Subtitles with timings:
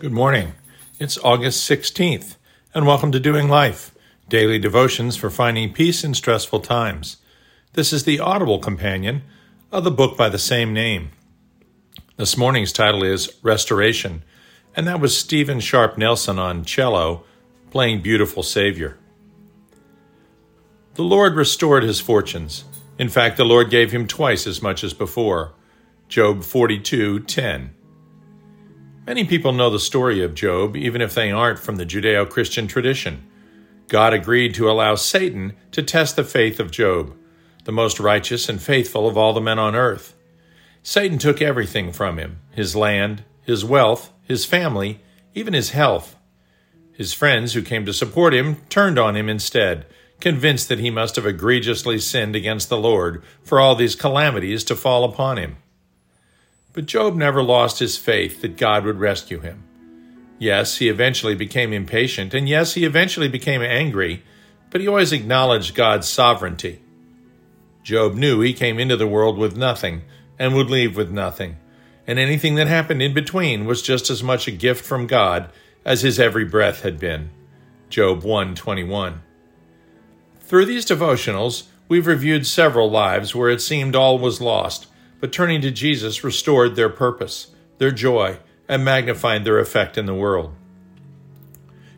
[0.00, 0.54] Good morning.
[0.98, 2.36] It's August 16th,
[2.72, 3.94] and welcome to Doing Life,
[4.30, 7.18] daily devotions for finding peace in stressful times.
[7.74, 9.20] This is the audible companion
[9.70, 11.10] of the book by the same name.
[12.16, 14.22] This morning's title is Restoration,
[14.74, 17.24] and that was Steven Sharp Nelson on cello
[17.70, 18.96] playing Beautiful Savior.
[20.94, 22.64] The Lord restored his fortunes.
[22.98, 25.52] In fact, the Lord gave him twice as much as before.
[26.08, 27.74] Job 42 10.
[29.10, 32.68] Many people know the story of Job, even if they aren't from the Judeo Christian
[32.68, 33.26] tradition.
[33.88, 37.16] God agreed to allow Satan to test the faith of Job,
[37.64, 40.14] the most righteous and faithful of all the men on earth.
[40.84, 45.00] Satan took everything from him his land, his wealth, his family,
[45.34, 46.14] even his health.
[46.92, 49.86] His friends who came to support him turned on him instead,
[50.20, 54.76] convinced that he must have egregiously sinned against the Lord for all these calamities to
[54.76, 55.56] fall upon him.
[56.72, 59.64] But Job never lost his faith that God would rescue him.
[60.38, 64.22] Yes, he eventually became impatient, and yes, he eventually became angry,
[64.70, 66.80] but he always acknowledged God's sovereignty.
[67.82, 70.02] Job knew he came into the world with nothing
[70.38, 71.56] and would leave with nothing,
[72.06, 75.52] and anything that happened in between was just as much a gift from God
[75.84, 77.30] as his every breath had been.
[77.88, 79.20] Job 121.
[80.40, 84.86] Through these devotionals, we've reviewed several lives where it seemed all was lost
[85.20, 88.38] but turning to Jesus restored their purpose, their joy,
[88.68, 90.54] and magnified their effect in the world.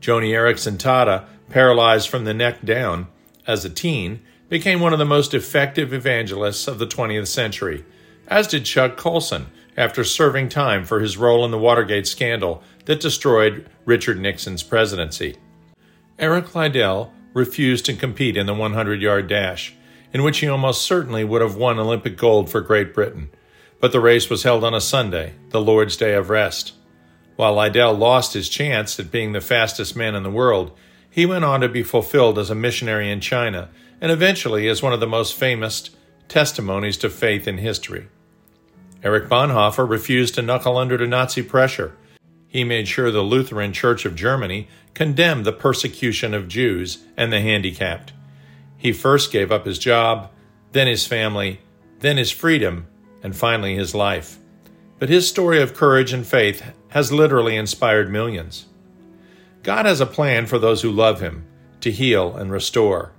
[0.00, 3.08] Joni Eareckson Tada, paralyzed from the neck down
[3.46, 7.84] as a teen, became one of the most effective evangelists of the 20th century,
[8.28, 13.00] as did Chuck Colson after serving time for his role in the Watergate scandal that
[13.00, 15.36] destroyed Richard Nixon's presidency.
[16.18, 19.74] Eric Liddell refused to compete in the 100 yard dash,
[20.12, 23.30] in which he almost certainly would have won Olympic gold for Great Britain.
[23.80, 26.72] But the race was held on a Sunday, the Lord's Day of Rest.
[27.36, 30.76] While Liddell lost his chance at being the fastest man in the world,
[31.08, 33.70] he went on to be fulfilled as a missionary in China
[34.00, 35.90] and eventually as one of the most famous
[36.28, 38.08] testimonies to faith in history.
[39.02, 41.96] Erich Bonhoeffer refused to knuckle under to Nazi pressure.
[42.48, 47.40] He made sure the Lutheran Church of Germany condemned the persecution of Jews and the
[47.40, 48.12] handicapped.
[48.78, 50.30] He first gave up his job,
[50.72, 51.60] then his family,
[52.00, 52.86] then his freedom,
[53.22, 54.38] and finally his life.
[54.98, 58.66] But his story of courage and faith has literally inspired millions.
[59.62, 61.44] God has a plan for those who love Him
[61.80, 63.12] to heal and restore,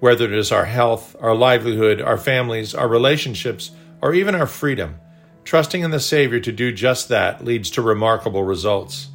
[0.00, 4.96] whether it is our health, our livelihood, our families, our relationships, or even our freedom.
[5.44, 9.08] Trusting in the Savior to do just that leads to remarkable results.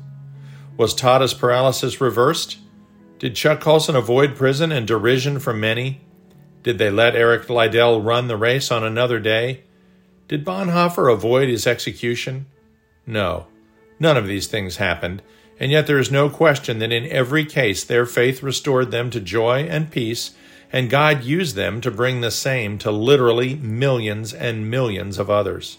[0.76, 2.58] Was Tada's paralysis reversed?
[3.24, 6.02] Did Chuck Colson avoid prison and derision from many?
[6.62, 9.64] Did they let Eric Liddell run the race on another day?
[10.28, 12.48] Did Bonhoeffer avoid his execution?
[13.08, 13.48] No,
[13.98, 15.22] none of these things happened,
[15.58, 19.22] and yet there is no question that in every case their faith restored them to
[19.22, 20.32] joy and peace,
[20.74, 25.78] and God used them to bring the same to literally millions and millions of others.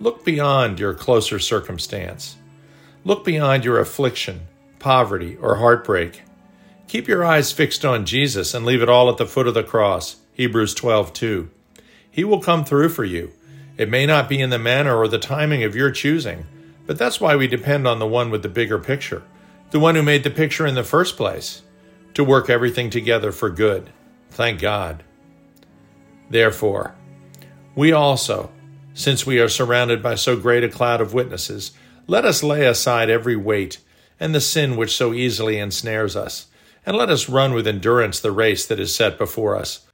[0.00, 2.38] Look beyond your closer circumstance.
[3.04, 4.48] Look beyond your affliction,
[4.78, 6.22] poverty, or heartbreak
[6.88, 9.62] Keep your eyes fixed on Jesus and leave it all at the foot of the
[9.62, 10.16] cross.
[10.32, 11.50] Hebrews 12:2.
[12.10, 13.32] He will come through for you.
[13.76, 16.46] It may not be in the manner or the timing of your choosing,
[16.86, 19.22] but that's why we depend on the one with the bigger picture,
[19.70, 21.60] the one who made the picture in the first place,
[22.14, 23.90] to work everything together for good.
[24.30, 25.04] Thank God.
[26.30, 26.94] Therefore,
[27.74, 28.50] we also,
[28.94, 31.72] since we are surrounded by so great a cloud of witnesses,
[32.06, 33.76] let us lay aside every weight
[34.18, 36.46] and the sin which so easily ensnares us
[36.86, 39.86] and let us run with endurance the race that is set before us.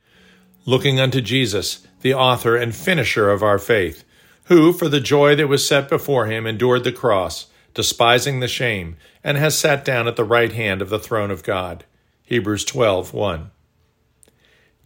[0.66, 4.04] Looking unto Jesus, the author and finisher of our faith,
[4.44, 8.96] who, for the joy that was set before him, endured the cross, despising the shame,
[9.22, 11.84] and has sat down at the right hand of the throne of God.
[12.24, 13.50] Hebrews 12 1.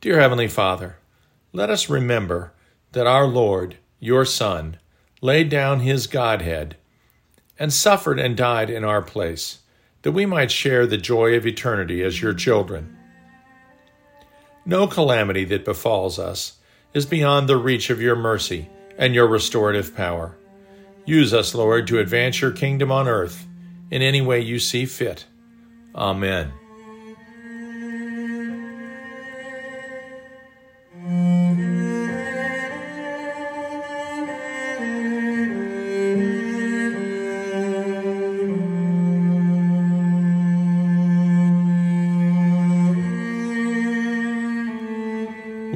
[0.01, 0.99] Dear Heavenly Father,
[1.53, 2.53] let us remember
[2.93, 4.79] that our Lord, your Son,
[5.21, 6.77] laid down his Godhead
[7.59, 9.59] and suffered and died in our place
[10.03, 12.97] that we might share the joy of eternity as your children.
[14.65, 16.59] No calamity that befalls us
[16.95, 18.69] is beyond the reach of your mercy
[18.99, 20.37] and your restorative power.
[21.05, 23.47] Use us, Lord, to advance your kingdom on earth
[23.91, 25.25] in any way you see fit.
[25.95, 26.53] Amen.